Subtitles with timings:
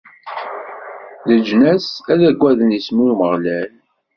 [1.27, 3.71] Leǧnas ad aggaden isem n Umeɣlal.